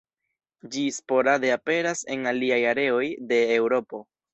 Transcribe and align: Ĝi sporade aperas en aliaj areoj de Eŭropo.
Ĝi 0.75 0.85
sporade 0.95 1.53
aperas 1.57 2.03
en 2.19 2.27
aliaj 2.35 2.61
areoj 2.75 3.07
de 3.33 3.43
Eŭropo. 3.61 4.07